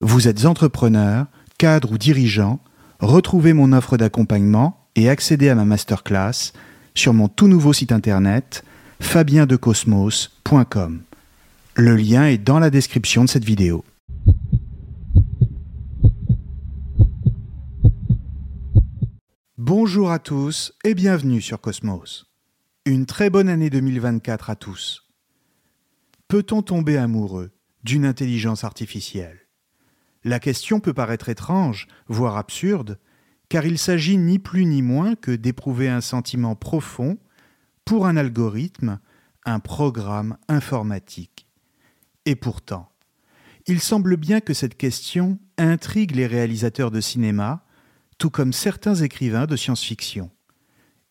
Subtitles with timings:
[0.00, 1.26] Vous êtes entrepreneur,
[1.58, 2.60] cadre ou dirigeant
[3.00, 6.52] Retrouvez mon offre d'accompagnement et accédez à ma masterclass
[6.94, 8.64] sur mon tout nouveau site internet
[9.00, 11.02] fabiendecosmos.com.
[11.74, 13.84] Le lien est dans la description de cette vidéo.
[19.58, 22.26] Bonjour à tous et bienvenue sur Cosmos.
[22.86, 25.05] Une très bonne année 2024 à tous.
[26.28, 27.52] Peut-on tomber amoureux
[27.84, 29.46] d'une intelligence artificielle?
[30.24, 32.98] La question peut paraître étrange, voire absurde,
[33.48, 37.16] car il s'agit ni plus ni moins que d'éprouver un sentiment profond
[37.84, 38.98] pour un algorithme,
[39.44, 41.46] un programme informatique.
[42.24, 42.90] Et pourtant,
[43.68, 47.64] il semble bien que cette question intrigue les réalisateurs de cinéma,
[48.18, 50.32] tout comme certains écrivains de science-fiction.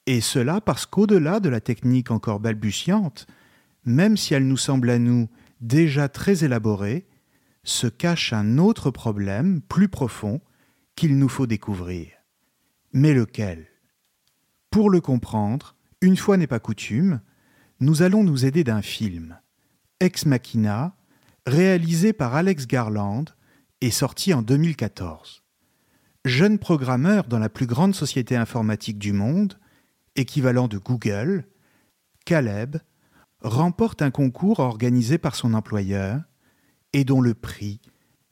[0.07, 3.27] Et cela parce qu'au-delà de la technique encore balbutiante,
[3.85, 5.29] même si elle nous semble à nous
[5.61, 7.07] déjà très élaborée,
[7.63, 10.41] se cache un autre problème plus profond
[10.95, 12.09] qu'il nous faut découvrir.
[12.93, 13.67] Mais lequel?
[14.69, 17.21] Pour le comprendre, une fois n'est pas coutume,
[17.79, 19.39] nous allons nous aider d'un film,
[19.99, 20.95] Ex Machina,
[21.45, 23.25] réalisé par Alex Garland
[23.81, 25.43] et sorti en 2014.
[26.23, 29.59] Jeune programmeur dans la plus grande société informatique du monde,
[30.15, 31.45] équivalent de Google,
[32.25, 32.77] Caleb
[33.45, 36.21] remporte un concours organisé par son employeur
[36.93, 37.79] et dont le prix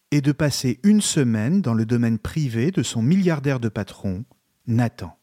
[0.09, 4.25] est de passer une semaine dans le domaine privé de son milliardaire de patron,
[4.65, 5.15] Nathan.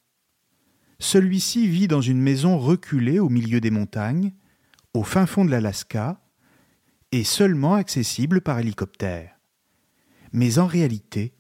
[1.01, 4.33] Celui-ci vit dans une maison reculée au milieu des montagnes,
[4.95, 6.21] au fin fond de l'Alaska,
[7.11, 9.41] et seulement accessible par hélicoptère.
[10.33, 11.35] Mais en réalité,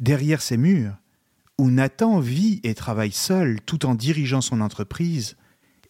[0.00, 0.96] derrière ces murs,
[1.58, 5.36] où Nathan vit et travaille seul tout en dirigeant son entreprise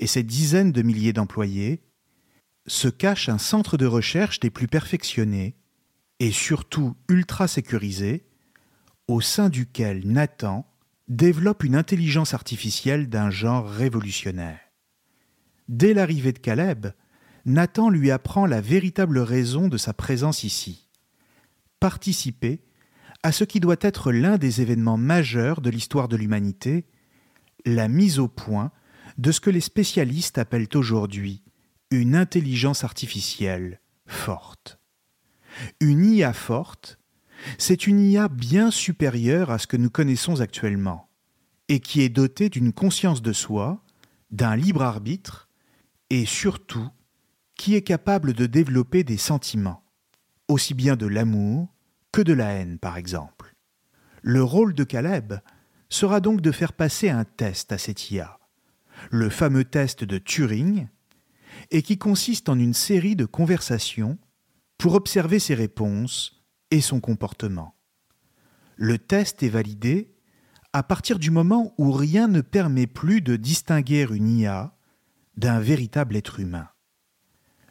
[0.01, 1.81] et ses dizaines de milliers d'employés,
[2.67, 5.57] se cache un centre de recherche des plus perfectionnés
[6.21, 8.27] et surtout ultra sécurisé,
[9.09, 10.67] au sein duquel Nathan
[11.09, 14.61] développe une intelligence artificielle d'un genre révolutionnaire.
[15.69, 16.87] Dès l'arrivée de Caleb,
[17.45, 20.89] Nathan lui apprend la véritable raison de sa présence ici.
[21.81, 22.63] Participer
[23.23, 26.87] à ce qui doit être l'un des événements majeurs de l'histoire de l'humanité,
[27.67, 28.71] la mise au point
[29.19, 31.44] de ce que les spécialistes appellent aujourd'hui
[31.91, 34.79] une intelligence artificielle forte.
[35.81, 36.99] Une IA forte,
[37.59, 41.09] c'est une IA bien supérieure à ce que nous connaissons actuellement,
[41.69, 43.83] et qui est dotée d'une conscience de soi,
[44.31, 45.49] d'un libre arbitre,
[46.11, 46.89] et surtout
[47.57, 49.85] qui est capable de développer des sentiments,
[50.49, 51.73] aussi bien de l'amour
[52.13, 53.55] que de la haine par exemple.
[54.23, 55.35] Le rôle de Caleb
[55.89, 58.39] sera donc de faire passer un test à cette IA,
[59.11, 60.89] le fameux test de Turing,
[61.71, 64.19] et qui consiste en une série de conversations
[64.79, 67.75] pour observer ses réponses et son comportement.
[68.77, 70.15] Le test est validé
[70.73, 74.77] à partir du moment où rien ne permet plus de distinguer une IA
[75.37, 76.69] d'un véritable être humain.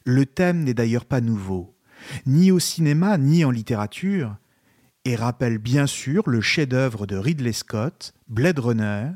[0.05, 1.77] Le thème n'est d'ailleurs pas nouveau,
[2.25, 4.37] ni au cinéma ni en littérature,
[5.05, 9.11] et rappelle bien sûr le chef-d'œuvre de Ridley Scott, Blade Runner,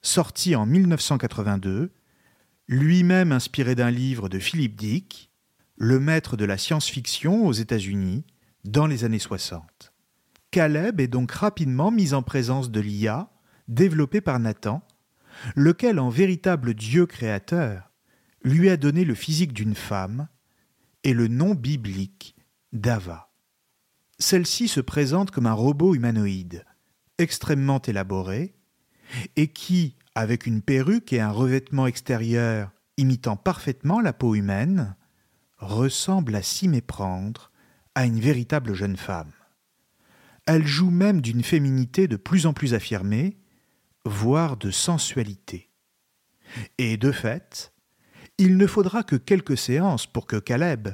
[0.00, 1.90] sorti en 1982
[2.68, 5.30] lui-même inspiré d'un livre de Philip Dick,
[5.76, 8.24] le maître de la science-fiction aux États-Unis,
[8.64, 9.92] dans les années 60.
[10.50, 13.30] Caleb est donc rapidement mis en présence de l'IA
[13.68, 14.82] développée par Nathan,
[15.54, 17.92] lequel, en véritable Dieu créateur,
[18.42, 20.28] lui a donné le physique d'une femme
[21.04, 22.36] et le nom biblique
[22.72, 23.30] d'Ava.
[24.18, 26.64] Celle-ci se présente comme un robot humanoïde,
[27.18, 28.54] extrêmement élaboré,
[29.36, 34.96] et qui, avec une perruque et un revêtement extérieur imitant parfaitement la peau humaine,
[35.58, 37.52] ressemble à s'y méprendre
[37.94, 39.32] à une véritable jeune femme.
[40.46, 43.36] Elle joue même d'une féminité de plus en plus affirmée,
[44.06, 45.68] voire de sensualité.
[46.78, 47.74] Et de fait,
[48.38, 50.88] il ne faudra que quelques séances pour que Caleb,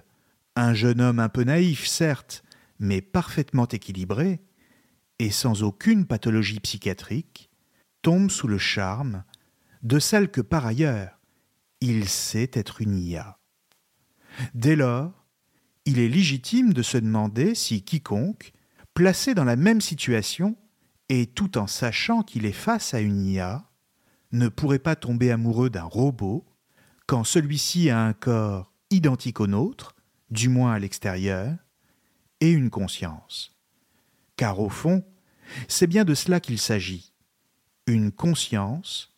[0.57, 2.43] un jeune homme un peu naïf certes,
[2.81, 4.41] mais parfaitement équilibré,
[5.21, 7.51] et sans aucune pathologie psychiatrique,
[8.02, 9.25] tombe sous le charme
[9.82, 11.19] de celle que par ailleurs
[11.81, 13.38] il sait être une IA.
[14.54, 15.26] Dès lors,
[15.84, 18.52] il est légitime de se demander si quiconque,
[18.94, 20.56] placé dans la même situation,
[21.08, 23.69] et tout en sachant qu'il est face à une IA,
[24.31, 26.46] ne pourrait pas tomber amoureux d'un robot
[27.06, 29.94] quand celui-ci a un corps identique au nôtre,
[30.31, 31.56] du moins à l'extérieur,
[32.40, 33.58] et une conscience.
[34.37, 35.04] Car au fond,
[35.69, 37.12] c'est bien de cela qu'il s'agit.
[37.87, 39.12] Une conscience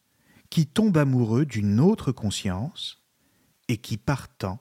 [0.48, 3.02] qui tombe amoureux d'une autre conscience
[3.68, 4.58] et qui, partant,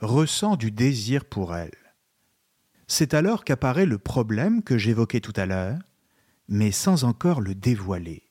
[0.00, 1.76] ressent du désir pour elle.
[2.86, 5.78] C'est alors qu'apparaît le problème que j'évoquais tout à l'heure,
[6.48, 8.22] mais sans encore le dévoiler.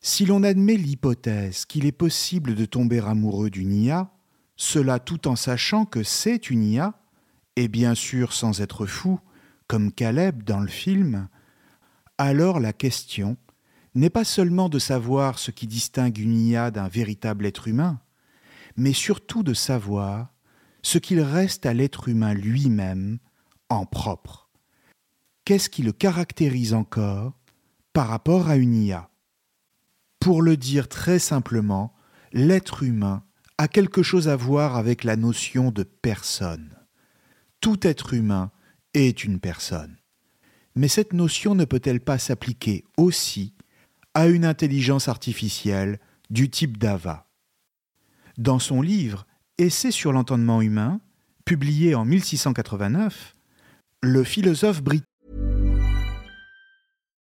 [0.00, 4.10] Si l'on admet l'hypothèse qu'il est possible de tomber amoureux d'une IA,
[4.56, 6.98] cela tout en sachant que c'est une IA,
[7.54, 9.20] et bien sûr sans être fou,
[9.68, 11.28] comme Caleb dans le film,
[12.18, 13.36] alors la question
[13.94, 18.00] n'est pas seulement de savoir ce qui distingue une IA d'un véritable être humain,
[18.76, 20.32] mais surtout de savoir
[20.82, 23.18] ce qu'il reste à l'être humain lui-même
[23.68, 24.50] en propre.
[25.44, 27.32] Qu'est-ce qui le caractérise encore
[27.92, 29.10] par rapport à une IA
[30.20, 31.94] Pour le dire très simplement,
[32.32, 33.24] l'être humain
[33.58, 36.76] a quelque chose à voir avec la notion de personne.
[37.60, 38.50] Tout être humain
[38.94, 39.96] est une personne.
[40.74, 43.54] Mais cette notion ne peut-elle pas s'appliquer aussi
[44.14, 45.98] à une intelligence artificielle
[46.30, 47.26] du type d'AVA.
[48.38, 49.26] Dans son livre
[49.58, 51.00] Essai sur l'entendement humain,
[51.44, 53.34] publié en 1689,
[54.02, 55.11] le philosophe britannique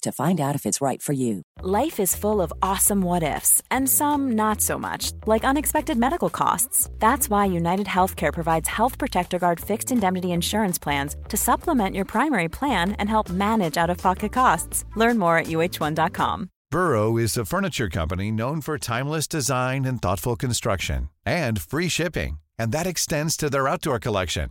[0.00, 1.42] to find out if it's right for you.
[1.62, 6.30] Life is full of awesome what ifs, and some not so much, like unexpected medical
[6.30, 6.88] costs.
[6.98, 12.04] That's why United Healthcare provides Health Protector Guard fixed indemnity insurance plans to supplement your
[12.04, 14.84] primary plan and help manage out of pocket costs.
[14.96, 16.50] Learn more at uh1.com.
[16.70, 22.38] Burrow is a furniture company known for timeless design and thoughtful construction, and free shipping,
[22.56, 24.50] and that extends to their outdoor collection.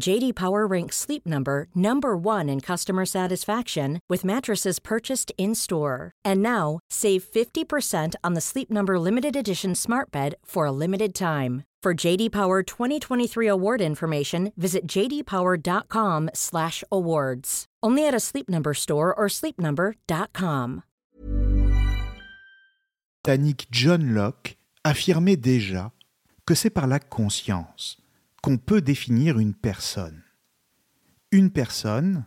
[0.00, 6.12] JD Power ranks Sleep Number number 1 in customer satisfaction with mattresses purchased in-store.
[6.24, 11.14] And now, save 50% on the Sleep Number limited edition Smart Bed for a limited
[11.14, 11.64] time.
[11.82, 17.64] For JD Power 2023 award information, visit jdpower.com/awards.
[17.82, 20.82] Only at a Sleep Number store or sleepnumber.com.
[23.22, 25.92] britannique John Locke affirmait déjà
[26.44, 28.01] que c'est par la conscience
[28.42, 30.22] qu'on peut définir une personne.
[31.30, 32.26] Une personne,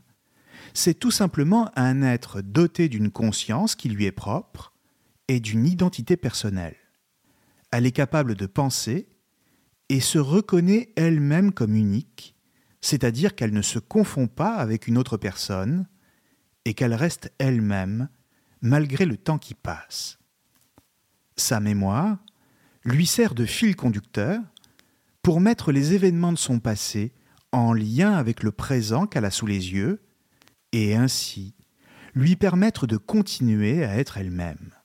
[0.74, 4.74] c'est tout simplement un être doté d'une conscience qui lui est propre
[5.28, 6.78] et d'une identité personnelle.
[7.72, 9.08] Elle est capable de penser
[9.90, 12.36] et se reconnaît elle-même comme unique,
[12.82, 15.88] c'est-à-dire qu'elle ne se confond pas avec une autre personne
[16.64, 18.10] et qu'elle reste elle-même
[18.62, 20.18] malgré le temps qui passe.
[21.36, 22.18] Sa mémoire
[22.86, 24.42] lui sert de fil conducteur
[25.26, 27.12] pour mettre les événements de son passé
[27.52, 30.04] en lien avec le présent qu'elle a sous les yeux
[30.72, 31.56] et ainsi
[32.14, 34.76] lui permettre de continuer à être elle-même.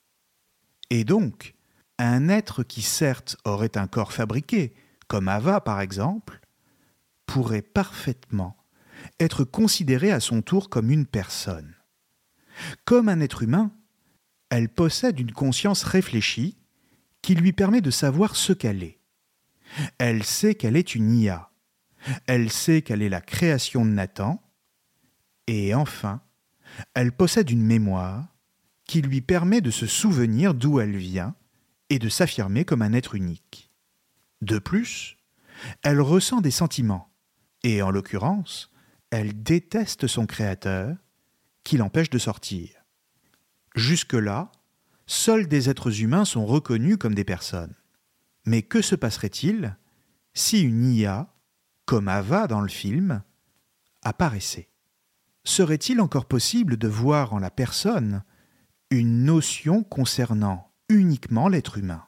[0.89, 1.53] Et donc,
[1.99, 4.73] un être qui certes aurait un corps fabriqué,
[5.07, 6.39] comme Ava par exemple,
[7.27, 8.57] pourrait parfaitement
[9.19, 11.75] être considéré à son tour comme une personne.
[12.83, 13.69] Comme un être humain,
[14.49, 16.57] elle possède une conscience réfléchie
[17.21, 19.00] qui lui permet de savoir ce qu'elle est.
[19.97, 21.51] Elle sait qu'elle est une IA.
[22.27, 24.41] Elle sait qu'elle est la création de Nathan.
[25.47, 26.21] Et enfin,
[26.93, 28.27] elle possède une mémoire
[28.85, 31.35] qui lui permet de se souvenir d'où elle vient
[31.89, 33.71] et de s'affirmer comme un être unique.
[34.41, 35.17] De plus,
[35.83, 37.13] elle ressent des sentiments,
[37.63, 38.71] et en l'occurrence,
[39.11, 40.95] elle déteste son créateur,
[41.63, 42.69] qui l'empêche de sortir.
[43.75, 44.51] Jusque-là,
[45.05, 47.75] seuls des êtres humains sont reconnus comme des personnes.
[48.45, 49.77] Mais que se passerait-il
[50.33, 51.33] si une IA,
[51.85, 53.21] comme Ava dans le film,
[54.01, 54.69] apparaissait?
[55.43, 58.23] Serait-il encore possible de voir en la personne
[58.89, 62.05] une notion concernant uniquement l'être humain?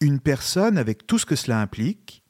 [0.00, 2.22] Une personne avec tout ce que cela implique,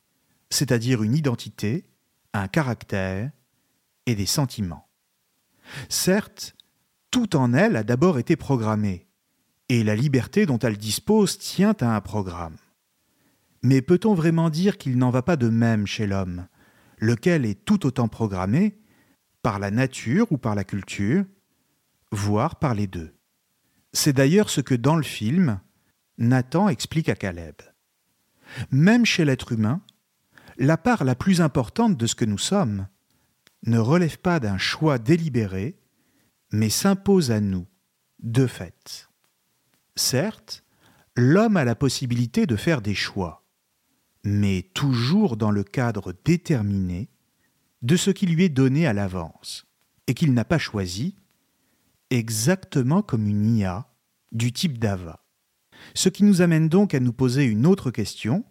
[0.50, 1.86] c'est-à-dire une identité,
[2.32, 3.30] un caractère
[4.06, 4.88] et des sentiments?
[5.88, 6.54] Certes,
[7.10, 9.08] tout en elle a d'abord été programmé,
[9.68, 12.56] et la liberté dont elle dispose tient à un programme.
[13.62, 16.47] Mais peut-on vraiment dire qu'il n'en va pas de même chez l'homme,
[16.99, 18.78] lequel est tout autant programmé?
[19.42, 21.25] Par la nature ou par la culture,
[22.12, 23.12] voire par les deux
[23.92, 25.61] C'est d'ailleurs ce que dans le film,
[26.19, 27.57] Nathan explique à Caleb.
[28.71, 29.83] Même chez l'être humain,
[30.59, 32.87] la part la plus importante de ce que nous sommes
[33.64, 35.78] ne relève pas d'un choix délibéré,
[36.52, 37.66] mais s'impose à nous,
[38.21, 39.09] de fait.
[39.97, 40.64] Certes,
[41.16, 43.41] l'homme a la possibilité de faire des choix,
[44.25, 47.09] mais toujours dans le cadre déterminé
[47.83, 49.67] de ce qui lui est donné à l'avance,
[50.07, 51.17] et qu'il n'a pas choisi,
[52.11, 53.88] exactement comme une IA
[54.31, 55.25] du type d'Ava.
[55.95, 58.45] Ce qui nous amène donc à nous poser une autre question,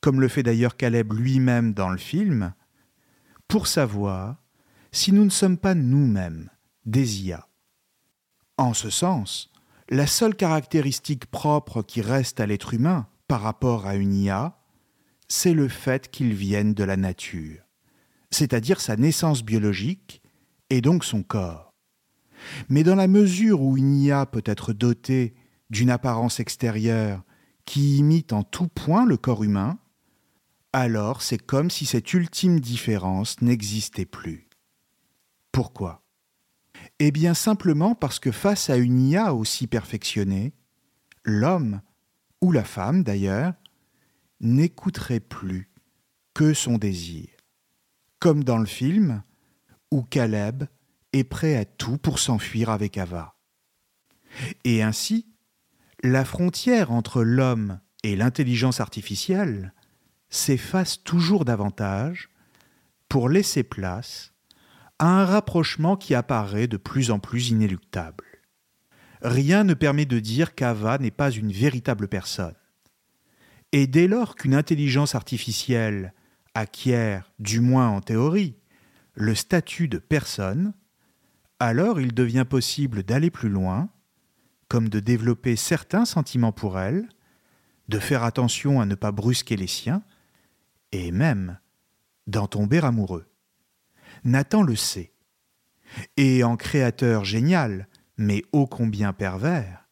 [0.00, 2.54] comme le fait d'ailleurs Caleb lui-même dans le film,
[3.46, 4.42] pour savoir
[4.92, 6.50] si nous ne sommes pas nous-mêmes
[6.86, 7.46] des IA.
[8.56, 9.52] En ce sens,
[9.90, 14.57] la seule caractéristique propre qui reste à l'être humain par rapport à une IA,
[15.28, 17.62] c'est le fait qu'il vienne de la nature,
[18.30, 20.22] c'est-à-dire sa naissance biologique
[20.70, 21.74] et donc son corps.
[22.68, 25.34] Mais dans la mesure où une IA peut être dotée
[25.70, 27.22] d'une apparence extérieure
[27.64, 29.78] qui imite en tout point le corps humain,
[30.72, 34.48] alors c'est comme si cette ultime différence n'existait plus.
[35.52, 36.02] Pourquoi?
[36.98, 40.52] Eh bien simplement parce que face à une IA aussi perfectionnée,
[41.24, 41.80] l'homme,
[42.40, 43.54] ou la femme d'ailleurs,
[44.40, 45.70] n'écouterait plus
[46.34, 47.28] que son désir.
[48.18, 49.22] Comme dans le film,
[49.90, 50.64] où Caleb
[51.12, 53.36] est prêt à tout pour s'enfuir avec Ava.
[54.64, 55.26] Et ainsi,
[56.02, 59.72] la frontière entre l'homme et l'intelligence artificielle
[60.30, 62.28] s'efface toujours davantage
[63.08, 64.32] pour laisser place
[64.98, 68.24] à un rapprochement qui apparaît de plus en plus inéluctable.
[69.22, 72.54] Rien ne permet de dire qu'Ava n'est pas une véritable personne.
[73.72, 76.14] Et dès lors qu'une intelligence artificielle
[76.54, 78.56] acquiert, du moins en théorie,
[79.14, 80.72] le statut de personne,
[81.60, 83.90] alors il devient possible d'aller plus loin,
[84.68, 87.08] comme de développer certains sentiments pour elle,
[87.88, 90.02] de faire attention à ne pas brusquer les siens,
[90.92, 91.58] et même
[92.26, 93.26] d'en tomber amoureux.
[94.24, 95.12] Nathan le sait.
[96.16, 99.88] Et en créateur génial, mais ô combien pervers,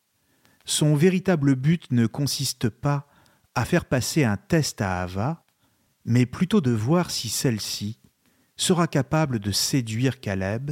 [0.64, 3.08] son véritable but ne consiste pas
[3.56, 5.44] à faire passer un test à Ava,
[6.04, 7.98] mais plutôt de voir si celle-ci
[8.56, 10.70] sera capable de séduire Caleb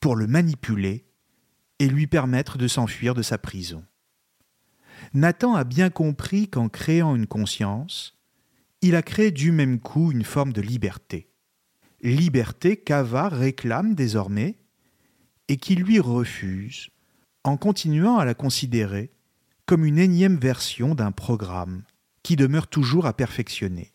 [0.00, 1.06] pour le manipuler
[1.78, 3.84] et lui permettre de s'enfuir de sa prison.
[5.14, 8.18] Nathan a bien compris qu'en créant une conscience,
[8.82, 11.28] il a créé du même coup une forme de liberté
[12.02, 14.58] liberté qu'Ava réclame désormais
[15.48, 16.90] et qui lui refuse
[17.44, 19.10] en continuant à la considérer
[19.66, 21.82] comme une énième version d'un programme
[22.28, 23.94] qui demeure toujours à perfectionner.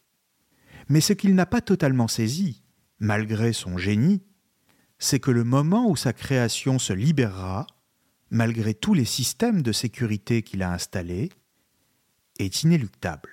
[0.89, 2.63] Mais ce qu'il n'a pas totalement saisi,
[2.97, 4.23] malgré son génie,
[4.97, 7.67] c'est que le moment où sa création se libérera,
[8.31, 11.29] malgré tous les systèmes de sécurité qu'il a installés,
[12.39, 13.29] est inéluctable.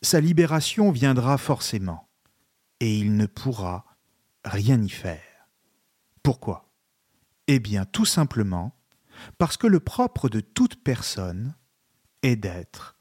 [0.00, 2.08] Sa libération viendra forcément
[2.80, 3.84] et il ne pourra
[4.46, 5.50] rien y faire.
[6.22, 6.72] Pourquoi?
[7.48, 8.80] Eh bien tout simplement
[9.36, 11.54] parce que le propre de toute personne
[12.22, 12.95] est d'être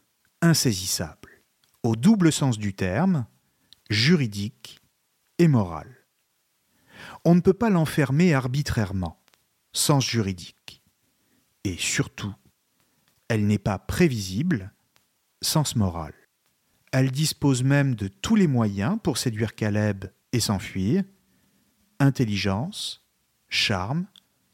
[0.45, 1.41] insaisissable,
[1.83, 3.25] au double sens du terme,
[3.89, 4.79] juridique
[5.39, 5.87] et moral.
[7.25, 9.19] On ne peut pas l'enfermer arbitrairement,
[9.73, 10.83] sens juridique.
[11.63, 12.33] Et surtout,
[13.27, 14.71] elle n'est pas prévisible,
[15.41, 16.13] sens moral.
[16.91, 21.03] Elle dispose même de tous les moyens pour séduire Caleb et s'enfuir,
[21.99, 23.03] intelligence,
[23.49, 24.05] charme,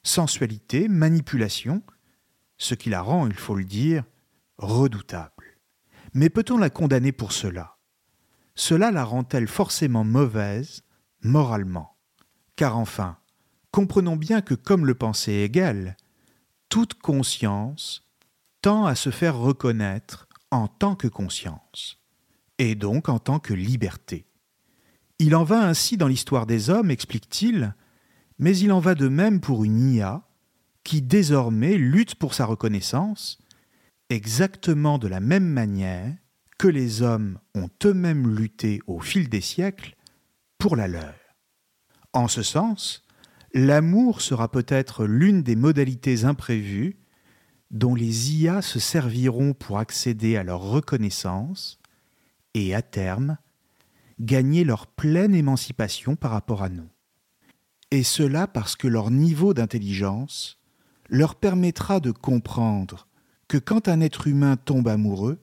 [0.03, 1.83] sensualité, manipulation,
[2.57, 4.05] ce qui la rend, il faut le dire,
[4.57, 5.40] redoutable.
[6.13, 7.77] Mais peut-on la condamner pour cela?
[8.55, 10.83] Cela la rend-elle forcément mauvaise
[11.21, 11.97] moralement?
[12.55, 13.17] Car enfin,
[13.71, 15.95] comprenons bien que comme le pensait Hegel,
[16.69, 18.07] toute conscience
[18.61, 21.99] tend à se faire reconnaître en tant que conscience,
[22.57, 24.27] et donc en tant que liberté.
[25.17, 27.73] Il en va ainsi dans l'histoire des hommes, explique-t-il,
[28.37, 30.27] mais il en va de même pour une IA
[30.83, 33.40] qui désormais lutte pour sa reconnaissance,
[34.11, 36.13] exactement de la même manière
[36.57, 39.95] que les hommes ont eux-mêmes lutté au fil des siècles
[40.57, 41.15] pour la leur.
[42.13, 43.03] En ce sens,
[43.53, 46.97] l'amour sera peut-être l'une des modalités imprévues
[47.71, 51.79] dont les IA se serviront pour accéder à leur reconnaissance
[52.53, 53.37] et, à terme,
[54.19, 56.89] gagner leur pleine émancipation par rapport à nous.
[57.91, 60.59] Et cela parce que leur niveau d'intelligence
[61.09, 63.07] leur permettra de comprendre
[63.57, 65.39] quand un être humain tombe amoureux,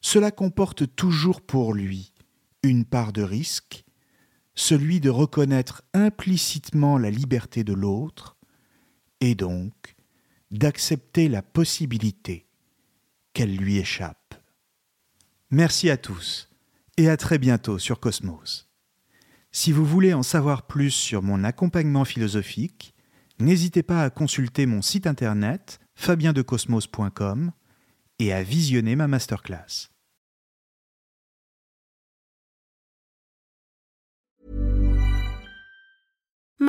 [0.00, 2.12] cela comporte toujours pour lui
[2.62, 3.84] une part de risque,
[4.54, 8.36] celui de reconnaître implicitement la liberté de l'autre,
[9.20, 9.94] et donc
[10.50, 12.46] d'accepter la possibilité
[13.32, 14.34] qu'elle lui échappe.
[15.50, 16.48] Merci à tous
[16.96, 18.68] et à très bientôt sur Cosmos.
[19.52, 22.94] Si vous voulez en savoir plus sur mon accompagnement philosophique,
[23.38, 27.52] n'hésitez pas à consulter mon site internet fabiendecosmos.com
[28.18, 29.89] et à visionner ma masterclass.